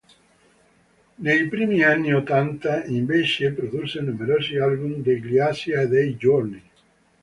[1.17, 6.63] Nei primi anni ottanta invece produsse numerosi album degli Asia e dei Journey.